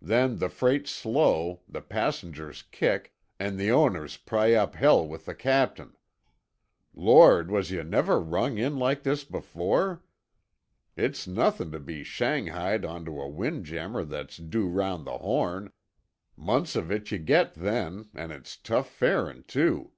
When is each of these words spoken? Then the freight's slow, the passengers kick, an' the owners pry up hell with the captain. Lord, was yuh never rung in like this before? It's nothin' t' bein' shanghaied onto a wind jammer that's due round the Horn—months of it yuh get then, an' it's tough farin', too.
Then 0.00 0.36
the 0.38 0.48
freight's 0.48 0.92
slow, 0.92 1.62
the 1.68 1.80
passengers 1.80 2.62
kick, 2.70 3.16
an' 3.40 3.56
the 3.56 3.72
owners 3.72 4.16
pry 4.16 4.52
up 4.54 4.76
hell 4.76 5.04
with 5.04 5.24
the 5.24 5.34
captain. 5.34 5.96
Lord, 6.94 7.50
was 7.50 7.72
yuh 7.72 7.82
never 7.82 8.20
rung 8.20 8.58
in 8.58 8.78
like 8.78 9.02
this 9.02 9.24
before? 9.24 10.04
It's 10.96 11.26
nothin' 11.26 11.72
t' 11.72 11.78
bein' 11.78 12.04
shanghaied 12.04 12.84
onto 12.84 13.20
a 13.20 13.28
wind 13.28 13.66
jammer 13.66 14.04
that's 14.04 14.36
due 14.36 14.68
round 14.68 15.04
the 15.04 15.18
Horn—months 15.18 16.76
of 16.76 16.92
it 16.92 17.10
yuh 17.10 17.18
get 17.18 17.54
then, 17.54 18.08
an' 18.14 18.30
it's 18.30 18.56
tough 18.56 18.88
farin', 18.88 19.42
too. 19.48 19.90